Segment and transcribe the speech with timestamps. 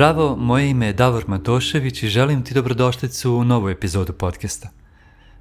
[0.00, 4.68] Zdravo, moje ime je Davor Matošević i želim ti dobrodošlicu u novu epizodu podcasta.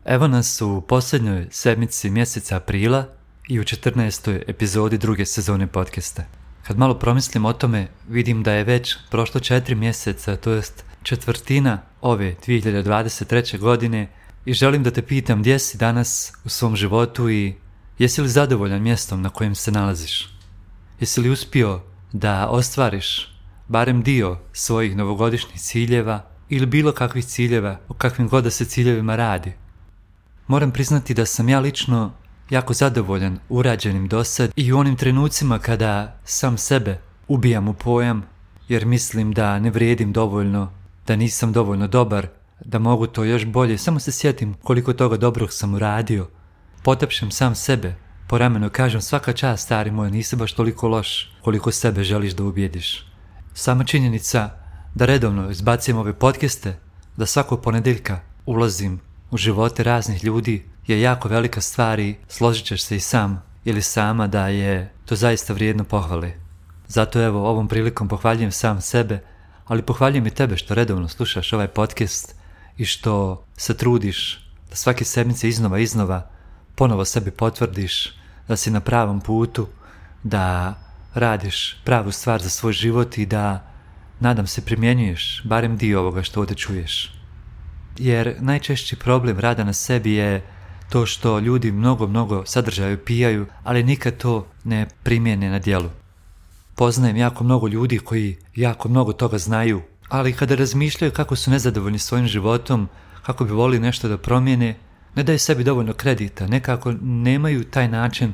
[0.05, 3.05] Evo nas u posljednjoj sedmici mjeseca aprila
[3.49, 4.43] i u 14.
[4.47, 6.23] epizodi druge sezone podcasta.
[6.67, 11.81] Kad malo promislim o tome, vidim da je već prošlo četiri mjeseca, to jest četvrtina
[12.01, 13.59] ove 2023.
[13.59, 14.07] godine
[14.45, 17.55] i želim da te pitam gdje si danas u svom životu i
[17.99, 20.29] jesi li zadovoljan mjestom na kojem se nalaziš?
[20.99, 21.81] Jesi li uspio
[22.13, 23.38] da ostvariš
[23.69, 29.15] barem dio svojih novogodišnjih ciljeva ili bilo kakvih ciljeva, o kakvim god da se ciljevima
[29.15, 29.53] radi?
[30.47, 32.11] Moram priznati da sam ja lično
[32.49, 38.25] jako zadovoljan urađenim dosad i u onim trenucima kada sam sebe ubijam u pojam
[38.67, 40.71] jer mislim da ne vrijedim dovoljno,
[41.07, 42.27] da nisam dovoljno dobar,
[42.65, 46.27] da mogu to još bolje, samo se sjetim koliko toga dobrog sam uradio.
[46.83, 47.95] Potapšem sam sebe,
[48.27, 52.43] po ramenu kažem svaka čast stari moj, nisi baš toliko loš koliko sebe želiš da
[52.43, 53.08] ubijediš.
[53.53, 54.49] Sama činjenica
[54.95, 56.77] da redovno izbacim ove podcaste,
[57.17, 58.99] da svakog ponedjeljka ulazim
[59.31, 63.81] u živote raznih ljudi je jako velika stvar i složit ćeš se i sam ili
[63.81, 66.31] sama da je to zaista vrijedno pohvale.
[66.87, 69.23] Zato evo ovom prilikom pohvaljujem sam sebe,
[69.65, 72.35] ali pohvaljujem i tebe što redovno slušaš ovaj podcast
[72.77, 76.29] i što se trudiš da svake sedmice iznova iznova
[76.75, 78.13] ponovo sebi potvrdiš
[78.47, 79.67] da si na pravom putu,
[80.23, 80.75] da
[81.13, 83.71] radiš pravu stvar za svoj život i da,
[84.19, 87.13] nadam se, primjenjuješ barem dio ovoga što ovdje čuješ.
[87.97, 90.41] Jer najčešći problem rada na sebi je
[90.89, 95.89] to što ljudi mnogo, mnogo sadržaju pijaju, ali nikad to ne primjene na djelu.
[96.75, 101.99] Poznajem jako mnogo ljudi koji jako mnogo toga znaju, ali kada razmišljaju kako su nezadovoljni
[101.99, 102.89] svojim životom,
[103.23, 104.77] kako bi volili nešto da promijene,
[105.15, 108.33] ne daju sebi dovoljno kredita, nekako nemaju taj način,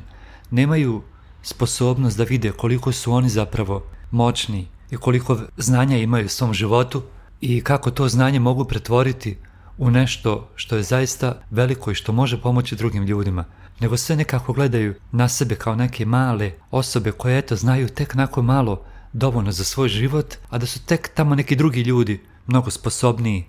[0.50, 1.02] nemaju
[1.46, 7.02] sposobnost da vide koliko su oni zapravo moćni i koliko znanja imaju u svom životu
[7.40, 9.38] i kako to znanje mogu pretvoriti
[9.78, 13.44] u nešto što je zaista veliko i što može pomoći drugim ljudima,
[13.80, 18.44] nego sve nekako gledaju na sebe kao neke male osobe koje eto znaju tek nakon
[18.44, 23.44] malo dovoljno za svoj život, a da su tek tamo neki drugi ljudi mnogo sposobniji.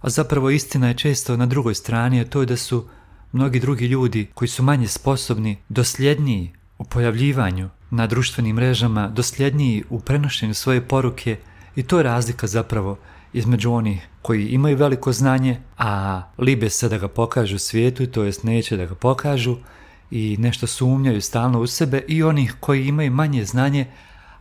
[0.00, 2.88] A zapravo istina je često na drugoj strani, a to je da su
[3.32, 10.00] mnogi drugi ljudi koji su manje sposobni, dosljedniji u pojavljivanju na društvenim mrežama, dosljedniji u
[10.00, 11.36] prenošenju svoje poruke
[11.76, 12.98] i to je razlika zapravo
[13.32, 18.44] između onih koji imaju veliko znanje, a libe se da ga pokažu svijetu, to jest
[18.44, 19.56] neće da ga pokažu
[20.10, 23.86] i nešto sumnjaju stalno u sebe i onih koji imaju manje znanje,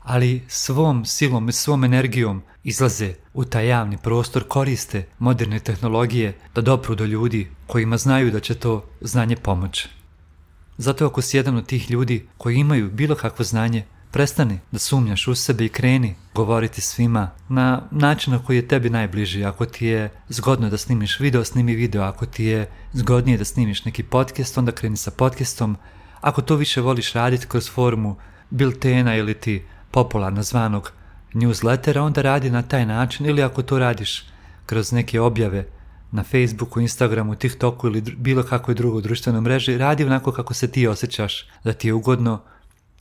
[0.04, 6.62] ali svom silom i svom energijom izlaze u taj javni prostor, koriste moderne tehnologije da
[6.62, 9.90] dopru do ljudi kojima znaju da će to znanje pomoći.
[10.78, 15.28] Zato ako si jedan od tih ljudi koji imaju bilo kakvo znanje, prestani da sumnjaš
[15.28, 19.46] u sebe i kreni govoriti svima na način na koji je tebi najbliži.
[19.46, 22.04] Ako ti je zgodno da snimiš video, snimi video.
[22.04, 25.78] Ako ti je zgodnije da snimiš neki podcast, onda kreni sa podcastom.
[26.22, 28.16] Ako to više voliš raditi kroz formu
[28.50, 30.92] biltena ili ti popularno zvanog
[31.34, 34.26] newslettera, onda radi na taj način ili ako to radiš
[34.66, 35.68] kroz neke objave
[36.12, 40.88] na Facebooku, Instagramu, TikToku ili bilo kakvoj drugoj društvenoj mreži, radi onako kako se ti
[40.88, 42.42] osjećaš da ti je ugodno.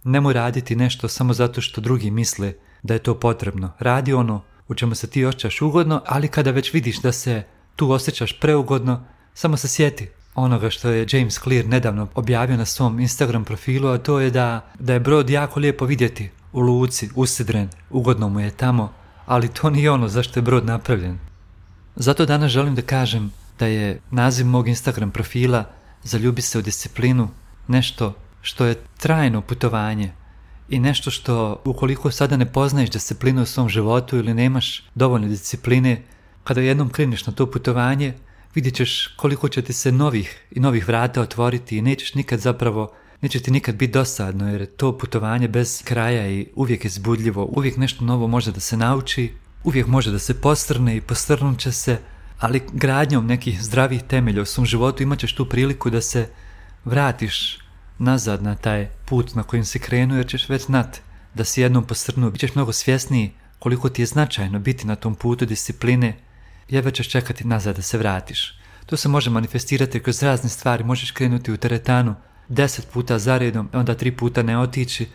[0.04, 2.52] Nemoj raditi nešto samo zato što drugi misle
[2.82, 3.72] da je to potrebno.
[3.78, 7.42] Radi ono u čemu se ti osjećaš ugodno, ali kada već vidiš da se
[7.76, 13.00] tu osjećaš preugodno, samo se sjeti onoga što je James Clear nedavno objavio na svom
[13.00, 17.68] Instagram profilu, a to je da, da je brod jako lijepo vidjeti u luci, usidren,
[17.90, 18.92] ugodno mu je tamo,
[19.26, 21.18] ali to nije ono zašto je brod napravljen.
[21.96, 25.64] Zato danas želim da kažem da je naziv mog Instagram profila
[26.02, 27.28] Zaljubi se u disciplinu
[27.68, 30.12] nešto što je trajno putovanje
[30.68, 36.02] i nešto što ukoliko sada ne poznaješ disciplinu u svom životu ili nemaš dovoljno discipline,
[36.44, 38.14] kada jednom kreneš na to putovanje,
[38.54, 42.92] vidjet ćeš koliko će ti se novih i novih vrata otvoriti i nećeš nikad zapravo,
[43.20, 47.44] neće ti nikad biti dosadno jer je to putovanje bez kraja i uvijek je zbudljivo,
[47.44, 49.32] uvijek nešto novo može da se nauči
[49.64, 51.98] uvijek može da se postrne i postrnut će se,
[52.38, 56.28] ali gradnjom nekih zdravih temelja u svom životu imat ćeš tu priliku da se
[56.84, 57.58] vratiš
[57.98, 61.00] nazad na taj put na kojim si krenuo jer ćeš već znat
[61.34, 65.14] da si jednom postrnuo, bit ćeš mnogo svjesniji koliko ti je značajno biti na tom
[65.14, 66.16] putu discipline,
[66.68, 68.58] jedva ćeš čekati nazad da se vratiš.
[68.86, 72.14] To se može manifestirati kroz razne stvari, možeš krenuti u teretanu
[72.48, 75.08] deset puta zaredom, onda tri puta ne otići,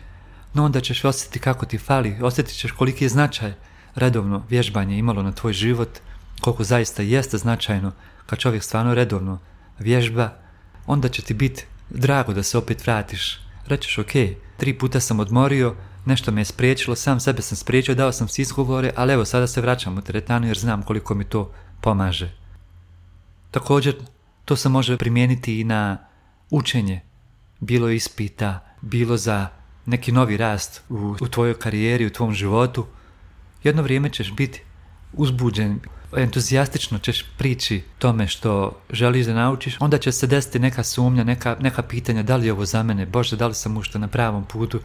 [0.54, 3.52] no onda ćeš osjetiti kako ti fali, osjetit ćeš koliki je značaj
[3.94, 5.98] redovno vježbanje imalo na tvoj život,
[6.40, 7.92] koliko zaista jeste značajno
[8.26, 9.38] kad čovjek stvarno redovno
[9.78, 10.32] vježba,
[10.86, 13.40] onda će ti biti drago da se opet vratiš.
[13.66, 14.12] Rećeš ok,
[14.56, 15.74] tri puta sam odmorio,
[16.04, 19.46] nešto me je spriječilo, sam sebe sam spriječio, dao sam si izgovore, ali evo sada
[19.46, 22.30] se vraćam u teretanu jer znam koliko mi to pomaže.
[23.50, 23.94] Također,
[24.44, 25.98] to se može primijeniti i na
[26.50, 27.00] učenje,
[27.60, 29.48] bilo ispita, bilo za
[29.86, 32.86] neki novi rast u, u tvojoj karijeri, u tvom životu.
[33.64, 34.60] Jedno vrijeme ćeš biti
[35.12, 35.80] uzbuđen,
[36.16, 41.56] entuzijastično ćeš prići tome što želiš da naučiš, onda će se desiti neka sumnja, neka,
[41.60, 44.44] neka pitanja da li je ovo za mene, Bože, da li sam ušto na pravom
[44.44, 44.80] putu,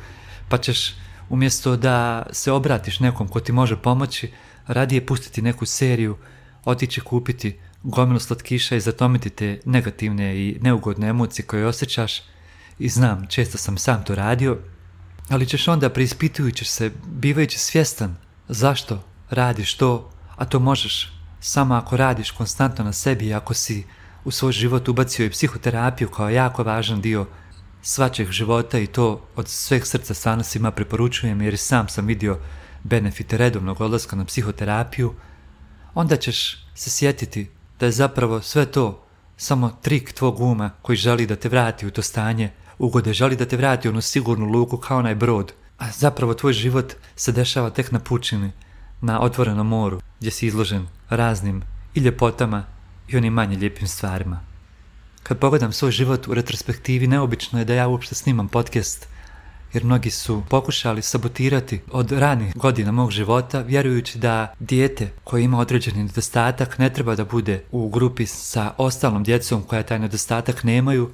[0.50, 0.96] pa ćeš
[1.30, 4.32] umjesto da se obratiš nekom ko ti može pomoći,
[4.68, 6.18] radije pustiti neku seriju,
[6.66, 12.24] otići kupiti gomilu slatkiša i zatomiti te negativne i neugodne emocije koje osjećaš.
[12.80, 14.58] I znam, često sam sam to radio,
[15.30, 18.16] ali ćeš onda preispitujući se, bivajući svjestan
[18.48, 21.14] zašto radiš to, a to možeš?
[21.40, 23.86] Samo ako radiš konstantno na sebi i ako si
[24.24, 27.26] u svoj život ubacio i psihoterapiju kao jako važan dio
[27.82, 32.40] svačeg života i to od sveg srca stvarno svima preporučujem jer sam sam vidio
[32.84, 35.14] benefite redovnog odlaska na psihoterapiju,
[35.94, 39.04] onda ćeš se sjetiti da je zapravo sve to
[39.38, 43.46] samo trik tvog uma koji želi da te vrati u to stanje ugode, želi da
[43.46, 47.70] te vrati u onu sigurnu luku kao onaj brod, a zapravo tvoj život se dešava
[47.70, 48.52] tek na pučini,
[49.02, 51.62] na otvorenom moru, gdje si izložen raznim
[51.94, 52.66] i ljepotama
[53.08, 54.40] i onim manje lijepim stvarima.
[55.24, 59.08] Kad pogledam svoj život u retrospektivi, neobično je da ja uopšte snimam podcast,
[59.74, 65.60] jer mnogi su pokušali sabotirati od ranih godina mog života, vjerujući da dijete koje ima
[65.60, 71.10] određeni nedostatak ne treba da bude u grupi sa ostalom djecom koja taj nedostatak nemaju,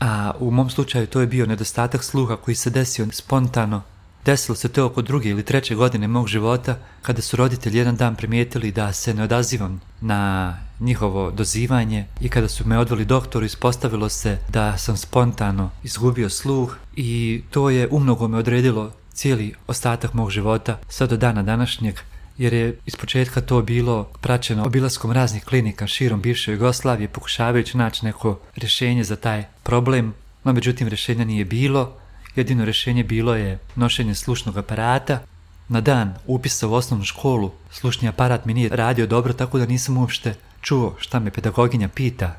[0.00, 3.82] a u mom slučaju to je bio nedostatak sluha koji se desio spontano
[4.26, 8.16] Desilo se to oko druge ili treće godine mog života kada su roditelji jedan dan
[8.16, 14.08] primijetili da se ne odazivam na njihovo dozivanje i kada su me odveli doktoru ispostavilo
[14.08, 20.30] se da sam spontano izgubio sluh i to je umnogo me odredilo cijeli ostatak mog
[20.30, 21.94] života sve do dana današnjeg
[22.38, 28.38] jer je ispočetka to bilo praćeno obilaskom raznih klinika širom bivše Jugoslavije pokušavajući naći neko
[28.56, 30.14] rješenje za taj problem,
[30.44, 31.92] no međutim rješenja nije bilo
[32.36, 35.20] Jedino rješenje bilo je nošenje slušnog aparata.
[35.68, 39.96] Na dan upisa u osnovnu školu slušni aparat mi nije radio dobro tako da nisam
[39.96, 42.36] uopšte čuo šta me pedagoginja pita.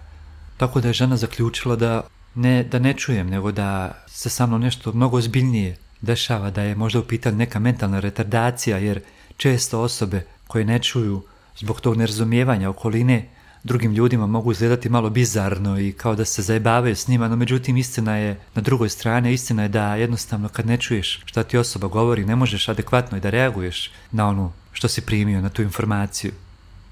[0.57, 2.03] Tako da je žena zaključila da
[2.35, 6.75] ne, da ne čujem, nego da se sa mnom nešto mnogo ozbiljnije dešava, da je
[6.75, 9.01] možda u pitanju neka mentalna retardacija, jer
[9.37, 11.23] često osobe koje ne čuju
[11.57, 13.29] zbog tog nerazumijevanja okoline
[13.67, 17.77] drugim ljudima mogu izgledati malo bizarno i kao da se zajebavaju s njima, no međutim
[17.77, 21.87] istina je na drugoj strani, istina je da jednostavno kad ne čuješ šta ti osoba
[21.87, 26.31] govori, ne možeš adekvatno i da reaguješ na onu što si primio, na tu informaciju.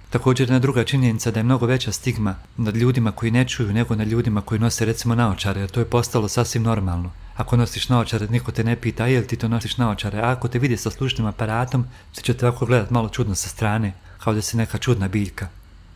[0.10, 3.95] Također jedna druga činjenica da je mnogo veća stigma nad ljudima koji ne čuju nego
[3.95, 7.12] na ljudima koji nose recimo naočare, jer to je postalo sasvim normalno.
[7.36, 10.60] Ako nosiš naočare, niko te ne pita, jel ti to nosiš naočare, a ako te
[10.60, 13.94] vidi sa slušnim aparatom, svi će te tako gledat malo čudno sa strane,
[14.24, 15.48] kao da si neka čudna biljka.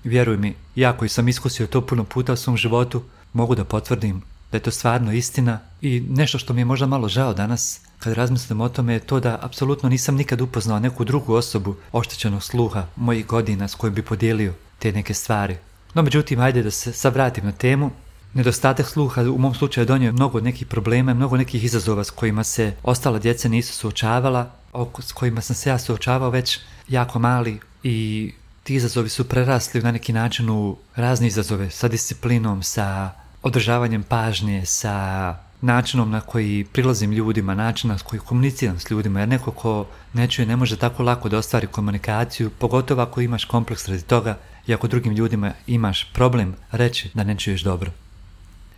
[0.04, 3.04] Vjeruj mi, ja koji sam iskusio to puno puta u svom životu,
[3.34, 7.10] mogu da potvrdim da je to stvarno istina i nešto što mi je možda malo
[7.10, 11.34] žao danas kad razmislim o tome je to da apsolutno nisam nikad upoznao neku drugu
[11.34, 15.58] osobu oštećenog sluha mojih godina s kojim bi podijelio te neke stvari.
[15.94, 17.91] No međutim, ajde da se sad vratim na temu.
[18.34, 22.75] Nedostatak sluha u mom slučaju donio mnogo nekih problema, mnogo nekih izazova s kojima se
[22.84, 24.51] ostala djeca nisu suočavala,
[25.00, 28.32] s kojima sam se ja suočavao već jako mali i
[28.63, 33.12] ti izazovi su prerasli na neki način u razne izazove sa disciplinom, sa
[33.44, 39.30] održavanjem pažnje, sa načinom na koji prilazim ljudima, način na koji komuniciram s ljudima, jer
[39.30, 43.88] neko ko ne čuje ne može tako lako da ostvari komunikaciju, pogotovo ako imaš kompleks
[43.88, 44.38] radi toga
[44.68, 47.92] i ako drugim ljudima imaš problem reći da ne čuješ dobro.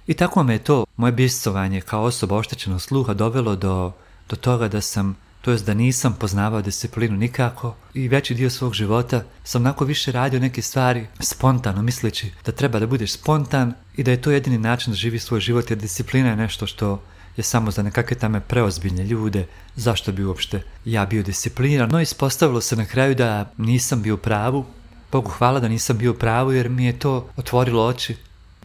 [0.08, 3.92] I tako me je to, moje biscovanje kao osoba oštećenog sluha dovelo do,
[4.30, 8.74] do toga da sam to jest da nisam poznavao disciplinu nikako i veći dio svog
[8.74, 14.03] života sam onako više radio neke stvari spontano misleći da treba da budeš spontan i
[14.03, 17.01] da je to jedini način da živi svoj život jer disciplina je nešto što
[17.38, 21.89] je samo za nekakve tame preozbiljne ljude, zašto bi uopšte ja bio discipliniran.
[21.89, 24.65] No ispostavilo se na kraju da nisam bio u pravu,
[25.12, 28.15] Bogu hvala da nisam bio u pravu jer mi je to otvorilo oči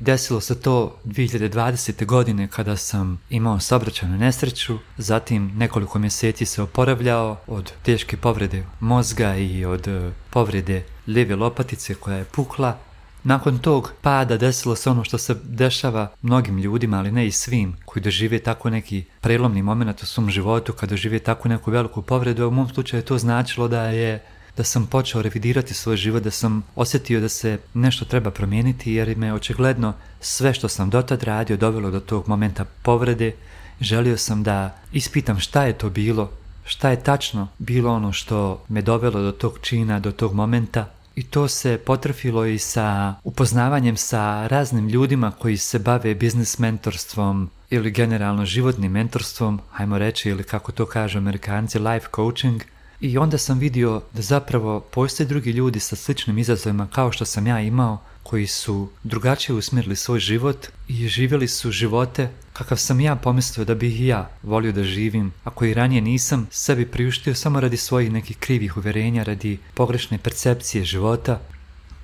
[0.00, 2.06] Desilo se to 2020.
[2.06, 9.36] godine kada sam imao saobraćajnu nesreću, zatim nekoliko mjeseci se oporavljao od teške povrede mozga
[9.36, 12.78] i od e, povrede lijeve lopatice koja je pukla.
[13.22, 17.76] Nakon tog pada desilo se ono što se dešava mnogim ljudima, ali ne i svim,
[17.84, 22.48] koji dožive tako neki prelomni moment u svom životu, kada dožive tako neku veliku povredu,
[22.48, 24.24] u mom slučaju to značilo da je
[24.56, 29.16] da sam počeo revidirati svoj život, da sam osjetio da se nešto treba promijeniti jer
[29.16, 33.34] me očigledno sve što sam dotad radio dovelo do tog momenta povrede.
[33.80, 36.30] Želio sam da ispitam šta je to bilo
[36.66, 41.22] šta je tačno bilo ono što me dovelo do tog čina, do tog momenta i
[41.22, 47.90] to se potrefilo i sa upoznavanjem sa raznim ljudima koji se bave biznis mentorstvom ili
[47.90, 52.62] generalno životnim mentorstvom, hajmo reći ili kako to kažu amerikanci, life coaching.
[53.00, 57.46] I onda sam vidio da zapravo postoje drugi ljudi sa sličnim izazovima kao što sam
[57.46, 63.16] ja imao, koji su drugačije usmjerili svoj život i živjeli su živote kakav sam ja
[63.16, 67.60] pomislio da bih i ja volio da živim, a koji ranije nisam sebi priuštio samo
[67.60, 71.40] radi svojih nekih krivih uvjerenja, radi pogrešne percepcije života.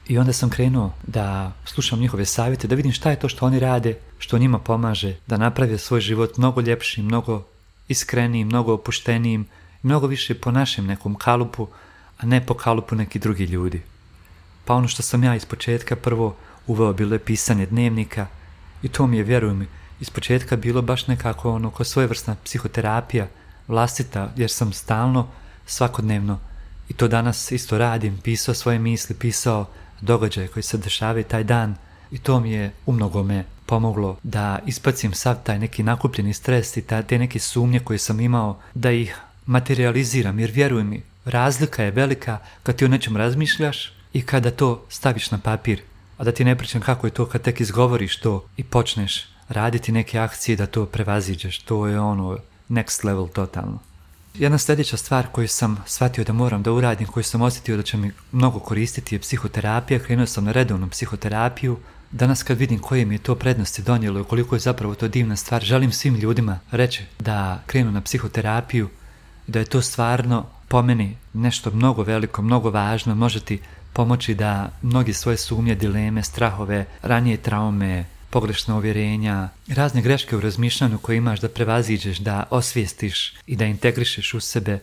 [0.09, 3.59] I onda sam krenuo da slušam njihove savjete, da vidim šta je to što oni
[3.59, 7.45] rade, što njima pomaže, da naprave svoj život mnogo ljepšim, mnogo
[7.89, 9.47] iskrenijim, mnogo opuštenijim,
[9.83, 11.69] mnogo više po našem nekom kalupu,
[12.19, 13.83] a ne po kalupu neki drugi ljudi.
[14.65, 16.37] Pa ono što sam ja iz početka prvo
[16.67, 18.27] uveo bilo je pisanje dnevnika
[18.83, 19.67] i to mi je, vjeruj mi,
[20.01, 23.29] iz početka bilo baš nekako ono ko svojevrsna psihoterapija
[23.69, 25.29] vlastita jer sam stalno,
[25.67, 26.39] svakodnevno
[26.89, 29.67] i to danas isto radim, pisao svoje misli, pisao
[30.01, 31.75] događaje koji se dešavaju taj dan
[32.11, 36.83] i to mi je umnogo me pomoglo da ispacim sav taj neki nakupljeni stres i
[36.83, 42.39] te neke sumnje koje sam imao, da ih materializiram jer vjeruj mi, razlika je velika
[42.63, 45.83] kad ti o nečem razmišljaš i kada to staviš na papir.
[46.19, 49.93] A da ti ne pričam kako je to kad tek izgovoriš to i počneš raditi
[49.93, 51.59] neke akcije da to prevaziđeš.
[51.59, 53.79] To je ono next level totalno.
[54.35, 57.97] Jedna sljedeća stvar koju sam shvatio da moram da uradim, koju sam osjetio da će
[57.97, 60.01] mi mnogo koristiti je psihoterapija.
[60.01, 61.79] Krenuo sam na redovnu psihoterapiju.
[62.11, 65.37] Danas kad vidim koje mi je to prednosti donijelo i koliko je zapravo to divna
[65.37, 68.89] stvar, želim svim ljudima reći da krenu na psihoterapiju,
[69.53, 73.61] da je to stvarno po meni nešto mnogo veliko, mnogo važno, može ti
[73.93, 80.99] pomoći da mnogi svoje sumnje, dileme, strahove, ranije traume, pogrešna uvjerenja, razne greške u razmišljanju
[80.99, 84.79] koje imaš da prevaziđeš, da osvijestiš i da integrišeš u sebe,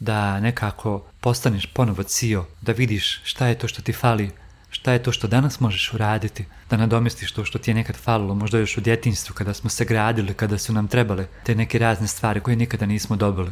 [0.00, 4.30] da nekako postaneš ponovo cio, da vidiš šta je to što ti fali,
[4.70, 8.34] šta je to što danas možeš uraditi, da nadomestiš to što ti je nekad falilo,
[8.34, 12.08] možda još u djetinstvu kada smo se gradili, kada su nam trebale te neke razne
[12.08, 13.50] stvari koje nikada nismo dobili.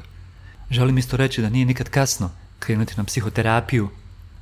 [0.72, 3.88] Želim isto reći da nije nikad kasno krenuti na psihoterapiju,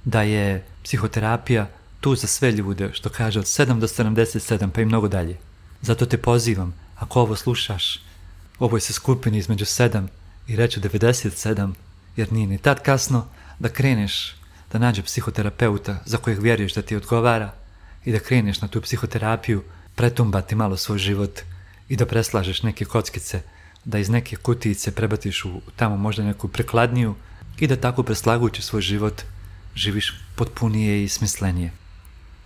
[0.04, 1.68] da je psihoterapija
[2.00, 5.36] tu za sve ljude, što kaže od 7 do 77, pa i mnogo dalje.
[5.82, 8.00] Zato te pozivam, ako ovo slušaš,
[8.58, 10.06] ovoj se skupini između 7
[10.46, 11.72] i reći 97,
[12.16, 13.26] jer nije ni tad kasno
[13.58, 14.36] da kreneš
[14.72, 17.52] da nađe psihoterapeuta za kojeg vjeruješ da ti odgovara
[18.04, 19.62] i da kreneš na tu psihoterapiju,
[19.94, 21.40] pretumbati malo svoj život
[21.88, 23.42] i da preslažeš neke kockice,
[23.84, 27.14] da iz neke kutice prebatiš u tamo možda neku prekladniju
[27.58, 29.22] i da tako preslagujući svoj život
[29.74, 31.72] živiš potpunije i smislenije.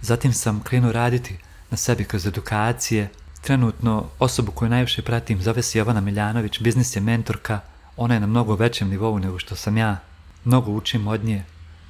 [0.00, 1.36] Zatim sam krenuo raditi
[1.70, 3.08] na sebi kroz edukacije.
[3.40, 7.60] Trenutno osobu koju najviše pratim zove se Jovana Miljanović, biznis je mentorka.
[7.96, 9.96] Ona je na mnogo većem nivou nego što sam ja.
[10.44, 11.44] Mnogo učim od nje,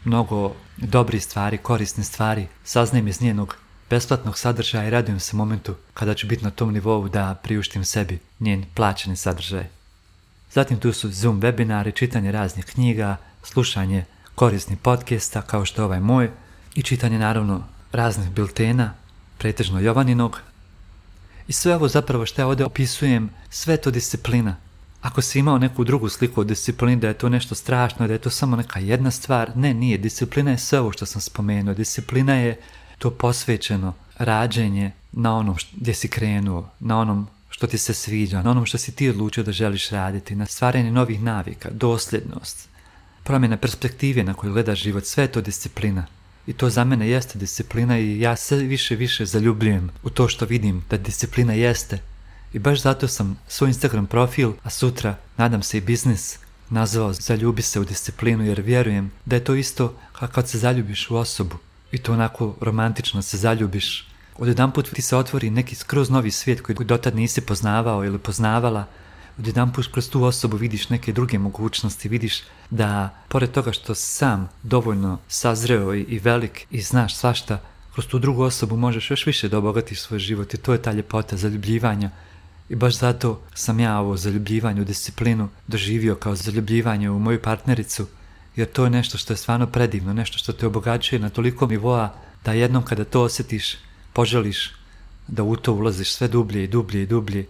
[0.05, 2.47] mnogo dobrih stvari, korisne stvari.
[2.65, 3.57] Saznajem iz njenog
[3.91, 8.19] besplatnog sadržaja i radujem se momentu kada ću biti na tom nivou da priuštim sebi
[8.41, 9.65] njen plaćeni sadržaj.
[10.53, 16.01] Zatim tu su Zoom webinari, čitanje raznih knjiga, slušanje korisnih podcasta kao što je ovaj
[16.01, 16.31] moj
[16.75, 18.95] i čitanje naravno raznih biltena,
[19.39, 20.41] pretežno Jovaninog.
[21.49, 24.57] I sve ovo zapravo što ja ovdje opisujem, sve to disciplina.
[25.03, 28.19] Ako si imao neku drugu sliku o disciplini, da je to nešto strašno, da je
[28.19, 29.99] to samo neka jedna stvar, ne, nije.
[29.99, 31.75] Disciplina je sve ovo što sam spomenuo.
[31.75, 32.61] Disciplina je
[32.99, 38.51] to posvećeno rađenje na onom gdje si krenuo, na onom što ti se sviđa, na
[38.51, 42.69] onom što si ti odlučio da želiš raditi, na stvaranje novih navika, dosljednost,
[43.25, 46.07] promjena perspektive na koju gledaš život, sve je to disciplina.
[46.47, 50.47] I to za mene jeste disciplina i ja sve više više zaljubljujem u to što
[50.47, 51.99] vidim da disciplina jeste.
[52.53, 56.39] I baš zato sam svoj Instagram profil, a sutra nadam se i biznis,
[56.71, 61.11] nazvao Zaljubi se u disciplinu jer vjerujem da je to isto kao kad se zaljubiš
[61.11, 61.57] u osobu
[61.95, 64.09] i to onako romantično se zaljubiš.
[64.39, 68.87] Odjedanput ti se otvori neki skroz novi svijet koji dotad nisi poznavao ili poznavala
[69.39, 74.49] odjedan put kroz tu osobu vidiš neke druge mogućnosti, vidiš da pored toga što sam
[74.63, 77.61] dovoljno sazreo i, velik i znaš svašta,
[77.93, 80.93] kroz tu drugu osobu možeš još više da obogatiš svoj život i to je ta
[80.93, 82.11] ljepota zaljubljivanja.
[82.69, 88.07] I baš zato sam ja ovo zaljubljivanje u disciplinu doživio kao zaljubljivanje u moju partnericu,
[88.57, 92.15] jer to je nešto što je stvarno predivno, nešto što te obogaćuje na toliko nivoa
[92.45, 93.77] da jednom kada to osjetiš,
[94.13, 94.73] poželiš
[95.29, 97.47] da u to ulaziš sve dublje i dublje i dublje.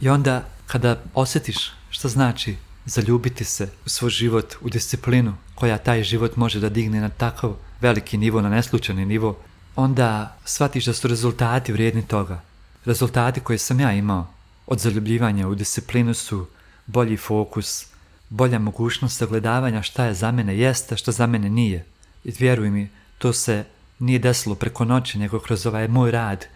[0.00, 6.02] I onda kada osjetiš što znači zaljubiti se u svoj život, u disciplinu koja taj
[6.02, 9.38] život može da digne na takav veliki nivo, na neslučajni nivo,
[9.76, 12.42] onda shvatiš da su rezultati vrijedni toga.
[12.84, 14.26] Rezultati koje sam ja imao
[14.66, 16.46] od zaljubljivanja u disciplinu su
[16.86, 17.86] bolji fokus,
[18.32, 21.84] bolja mogućnost sagledavanja šta je za mene jeste, šta za mene nije.
[22.24, 23.64] I vjeruj mi, to se
[23.98, 26.46] nije desilo preko noći, nego kroz ovaj moj rad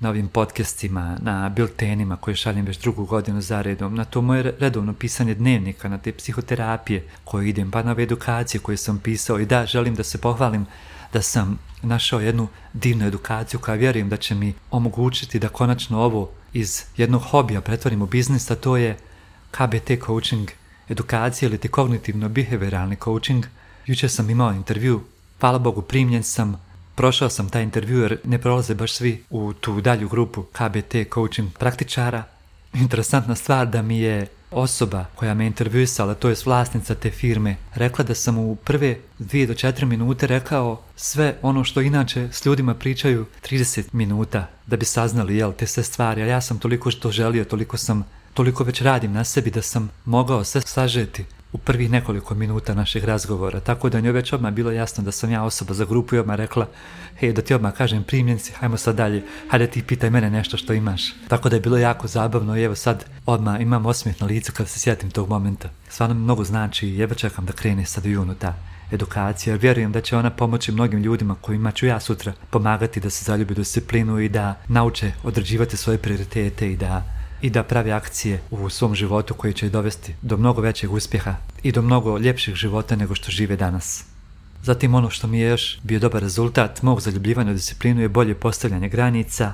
[0.00, 4.54] na ovim podcastima, na biltenima koje šaljem već drugu godinu za redom, na to moje
[4.58, 9.40] redovno pisanje dnevnika, na te psihoterapije koje idem, pa na ove edukacije koje sam pisao
[9.40, 10.66] i da, želim da se pohvalim
[11.12, 16.30] da sam našao jednu divnu edukaciju koja vjerujem da će mi omogućiti da konačno ovo
[16.52, 18.96] iz jednog hobija pretvorim u biznis, a to je
[19.50, 20.48] KBT coaching
[20.88, 23.44] edukacija ili ti kognitivno-behavioralni coaching.
[23.86, 25.00] Jučer sam imao intervju,
[25.40, 26.60] hvala Bogu primljen sam,
[26.94, 31.52] prošao sam taj intervju jer ne prolaze baš svi u tu dalju grupu KBT coaching
[31.58, 32.24] praktičara.
[32.74, 38.04] Interesantna stvar da mi je osoba koja me intervjuisala, to je vlasnica te firme, rekla
[38.04, 42.74] da sam u prve dvije do četiri minute rekao sve ono što inače s ljudima
[42.74, 47.10] pričaju 30 minuta da bi saznali jel, te sve stvari, a ja sam toliko što
[47.10, 48.04] želio, toliko sam,
[48.38, 53.04] toliko već radim na sebi da sam mogao sve sažeti u prvih nekoliko minuta našeg
[53.04, 56.18] razgovora, tako da njoj već odmah bilo jasno da sam ja osoba za grupu i
[56.18, 56.66] odmah rekla
[57.16, 60.72] hej, da ti odmah kažem primjenci, hajmo sad dalje, hajde ti pitaj mene nešto što
[60.72, 61.14] imaš.
[61.28, 64.68] Tako da je bilo jako zabavno i evo sad odmah imam osmijeh na licu kad
[64.68, 65.68] se sjetim tog momenta.
[65.88, 68.54] Stvarno mi mnogo znači i evo čekam da krene sad u junu ta
[68.92, 73.10] edukacija, jer vjerujem da će ona pomoći mnogim ljudima kojima ću ja sutra pomagati da
[73.10, 78.40] se zaljubi disciplinu i da nauče određivati svoje prioritete i da i da pravi akcije
[78.50, 82.96] u svom životu koji će dovesti do mnogo većeg uspjeha i do mnogo ljepših života
[82.96, 84.04] nego što žive danas.
[84.62, 88.34] Zatim ono što mi je još bio dobar rezultat mog zaljubljivanja u disciplinu je bolje
[88.34, 89.52] postavljanje granica,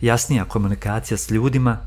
[0.00, 1.78] jasnija komunikacija s ljudima.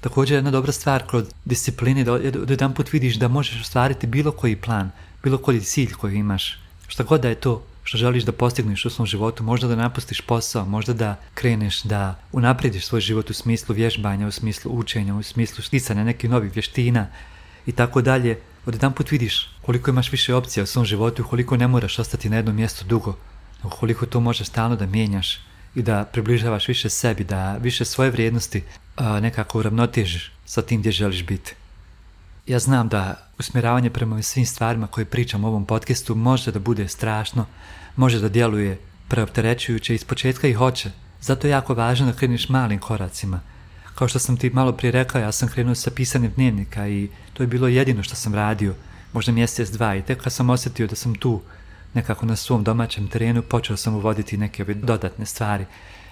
[0.00, 2.16] Također jedna dobra stvar kroz disciplini da
[2.48, 4.90] jedan put vidiš da možeš ostvariti bilo koji plan,
[5.22, 6.58] bilo koji cilj koji imaš.
[6.88, 10.20] Šta god da je to što želiš da postigneš u svom životu, možda da napustiš
[10.20, 15.22] posao, možda da kreneš da unaprediš svoj život u smislu vježbanja, u smislu učenja, u
[15.22, 17.06] smislu sticanja nekih novih vještina
[17.66, 21.68] i tako dalje, jedan put vidiš koliko imaš više opcija u svom životu koliko ne
[21.68, 23.16] moraš ostati na jednom mjestu dugo,
[23.62, 25.40] koliko to možeš stalno da mijenjaš
[25.74, 28.62] i da približavaš više sebi, da više svoje vrijednosti
[29.20, 31.54] nekako uravnotežiš sa tim gdje želiš biti.
[32.46, 36.88] Ja znam da usmjeravanje prema svim stvarima koje pričam u ovom podcastu može da bude
[36.88, 37.46] strašno,
[37.96, 40.90] može da djeluje preopterećujuće iz početka i hoće.
[41.20, 43.40] Zato je jako važno da kreneš malim koracima.
[43.94, 47.42] Kao što sam ti malo prije rekao, ja sam krenuo sa pisanjem dnevnika i to
[47.42, 48.74] je bilo jedino što sam radio,
[49.12, 51.40] možda mjesec dva i tek kad sam osjetio da sam tu
[51.94, 55.64] nekako na svom domaćem terenu, počeo sam uvoditi neke dodatne stvari,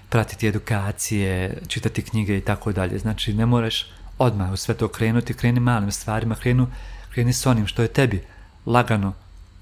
[0.08, 2.98] pratiti edukacije, čitati knjige i tako dalje.
[2.98, 3.86] Znači ne moraš
[4.18, 6.66] odmah u sve to krenuti, kreni malim stvarima, krenu,
[7.16, 8.22] kreni s onim što je tebi
[8.66, 9.12] lagano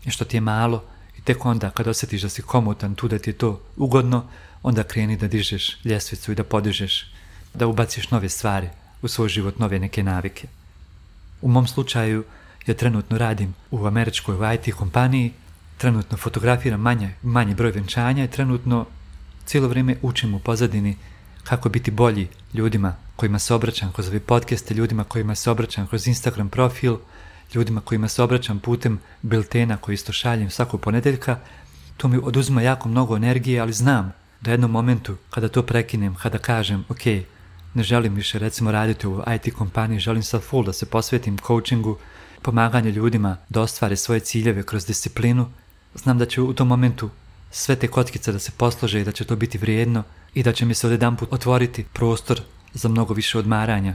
[0.05, 0.85] i što ti je malo
[1.19, 4.25] i tek onda kad osjetiš da si komutan tu da ti je to ugodno,
[4.63, 7.13] onda kreni da dižeš ljestvicu i da podižeš,
[7.55, 8.69] da ubaciš nove stvari
[9.03, 10.49] u svoj život, nove neke navike.
[11.43, 12.25] U mom slučaju
[12.67, 15.33] ja trenutno radim u američkoj IT kompaniji,
[15.79, 18.87] trenutno fotografiram manje, manji broj venčanja i trenutno
[19.47, 20.97] cijelo vrijeme učim u pozadini
[21.45, 26.09] kako biti bolji ljudima kojima se obraćam kroz ove podcaste, ljudima kojima se obraćam kroz
[26.09, 26.97] Instagram profil,
[27.55, 31.39] ljudima kojima se obraćam putem biltena koji isto šaljem svakog ponedjeljka,
[31.97, 36.39] to mi oduzima jako mnogo energije, ali znam da jednom momentu kada to prekinem, kada
[36.39, 37.07] kažem, ok,
[37.75, 41.99] ne želim više recimo raditi u IT kompaniji, želim sad full da se posvetim coachingu,
[42.43, 45.51] pomaganje ljudima da ostvare svoje ciljeve kroz disciplinu,
[45.95, 47.11] znam da će u tom momentu
[47.51, 50.03] sve te kockice da se poslože i da će to biti vrijedno
[50.35, 52.41] i da će mi se odjedanput otvoriti prostor
[52.73, 53.95] za mnogo više odmaranja,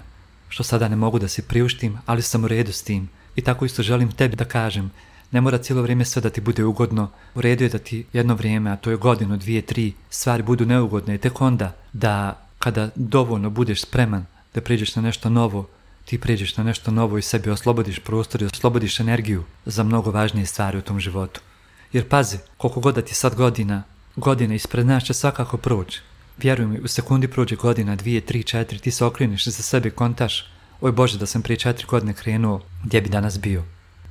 [0.50, 3.10] što sada ne mogu da se priuštim, ali sam u redu s tim.
[3.39, 4.91] I tako isto želim tebi da kažem,
[5.32, 8.36] ne mora cijelo vrijeme sve da ti bude ugodno, u redu je da ti jedno
[8.36, 12.89] vrijeme, a to je godinu, dvije, tri, stvari budu neugodne i tek onda da kada
[12.95, 15.67] dovoljno budeš spreman da priđeš na nešto novo,
[16.06, 20.45] ti priđeš na nešto novo i sebi oslobodiš prostor i oslobodiš energiju za mnogo važnije
[20.45, 21.41] stvari u tom životu.
[21.93, 23.84] Jer pazi, koliko god da ti sad godina,
[24.15, 26.02] godina ispred nas će svakako proći.
[26.38, 30.45] Vjeruj mi, u sekundi prođe godina, dvije, tri, četiri, ti se okreniš za sebe kontaš.
[30.82, 33.63] Oj Bože, da sam prije četiri godine krenuo, gdje bi danas bio?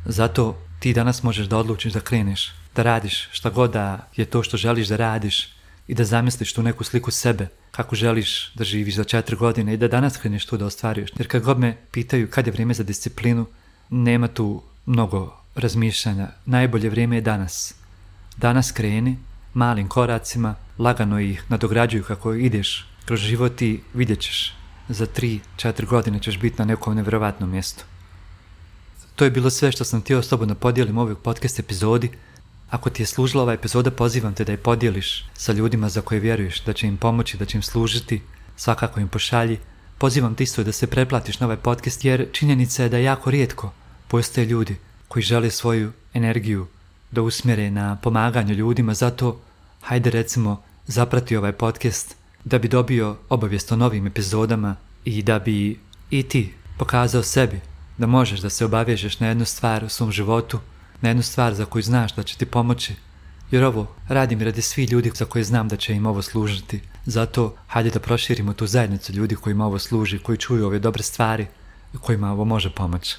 [0.05, 4.43] Zato ti danas možeš da odlučiš da kreneš, da radiš šta god da je to
[4.43, 5.49] što želiš da radiš
[5.87, 9.77] i da zamisliš tu neku sliku sebe, kako želiš da živiš za četiri godine i
[9.77, 11.11] da danas kreneš tu da ostvaruješ.
[11.19, 13.47] Jer kad god me pitaju kad je vrijeme za disciplinu,
[13.91, 16.29] nema tu mnogo razmišljanja.
[16.45, 17.75] Najbolje vrijeme je danas.
[18.37, 19.19] Danas kreni,
[19.55, 24.59] malim koracima, lagano ih nadograđuju kako ideš kroz život i vidjet ćeš.
[24.89, 27.85] Za tri, četiri godine ćeš biti na nekom nevjerovatnom mjestu.
[29.17, 32.11] To je bilo sve što sam htio slobodno podijelim u ovoj podcast epizodi.
[32.71, 36.21] Ako ti je služila ova epizoda, pozivam te da je podijeliš sa ljudima za koje
[36.21, 38.23] vjeruješ da će im pomoći, da će im služiti,
[38.57, 39.59] svakako im pošalji.
[39.99, 43.73] Pozivam te isto da se preplatiš na ovaj podcast jer činjenica je da jako rijetko
[44.09, 44.77] postoje ljudi
[45.09, 46.67] koji žele svoju energiju
[47.11, 49.41] da usmjere na pomaganje ljudima, zato
[49.81, 52.17] hajde recimo zaprati ovaj podcast
[52.49, 55.81] da bi dobio obavijest o novim epizodama i da bi
[56.11, 57.61] i ti pokazao sebi
[57.99, 60.59] da možeš da se obavežeš na jednu stvar u svom životu,
[61.01, 62.95] na jednu stvar za koju znaš da će ti pomoći,
[63.51, 66.81] jer ovo radim radi svi ljudi za koje znam da će im ovo služiti.
[67.07, 71.47] Zato hajde da proširimo tu zajednicu ljudi kojima ovo služi, koji čuju ove dobre stvari
[71.95, 73.17] i kojima ovo može pomoći.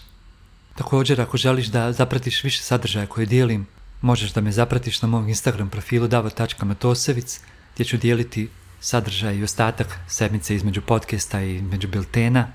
[0.76, 3.68] Također, ako želiš da zapratiš više sadržaja koje dijelim,
[4.02, 7.40] možeš da me zapratiš na mom Instagram profilu davor.matosevic,
[7.74, 8.50] gdje ću dijeliti
[8.82, 12.48] sadržaj i ostatak sedmice između podcasta i između biltena.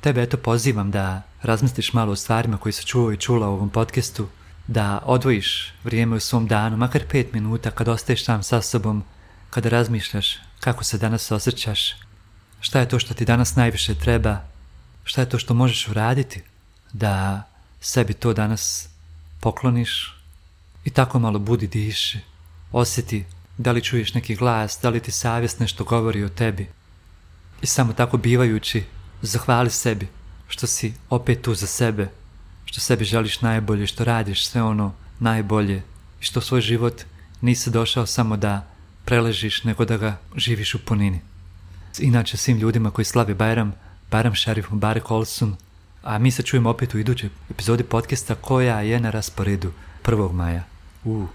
[0.00, 3.70] Tebe eto pozivam da razmisliš malo o stvarima koje se čuo i čula u ovom
[3.70, 4.28] podcastu,
[4.66, 9.04] da odvojiš vrijeme u svom danu, makar pet minuta kad ostaješ sam sa sobom,
[9.50, 11.96] kada razmišljaš kako se danas osjećaš,
[12.60, 14.40] šta je to što ti danas najviše treba,
[15.04, 16.42] šta je to što možeš uraditi
[16.92, 17.42] da
[17.80, 18.88] sebi to danas
[19.40, 20.16] pokloniš
[20.84, 22.20] i tako malo budi diši,
[22.72, 23.24] osjeti
[23.62, 26.68] da li čuješ neki glas, da li ti savjest nešto govori o tebi.
[27.62, 28.84] I samo tako bivajući,
[29.22, 30.08] zahvali sebi
[30.48, 32.08] što si opet tu za sebe,
[32.64, 35.82] što sebi želiš najbolje, što radiš sve ono najbolje
[36.20, 37.02] i što svoj život
[37.40, 38.66] nisi došao samo da
[39.04, 41.20] preležiš, nego da ga živiš u punini.
[41.98, 43.72] Inače, svim ljudima koji slavi Bajram,
[44.10, 45.56] Bajram Šarif Mubarak Olsun,
[46.02, 49.72] a mi se čujemo opet u idućoj epizodi podcasta koja je na rasporedu
[50.04, 50.32] 1.
[50.32, 50.64] maja.
[51.04, 51.26] U,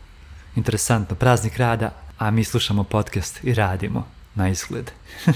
[0.55, 4.91] interesantno, praznik rada, a mi slušamo podcast i radimo na izgled.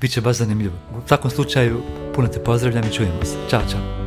[0.00, 0.74] Biće baš zanimljivo.
[0.90, 1.82] U svakom slučaju,
[2.14, 3.36] puno te pozdravljam i čujemo se.
[3.50, 4.01] Ćao, čao.